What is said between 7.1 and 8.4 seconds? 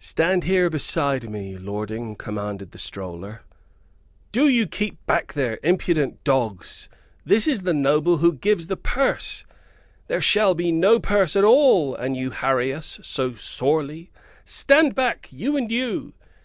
This is the noble who